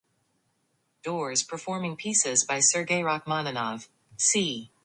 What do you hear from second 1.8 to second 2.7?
pieces by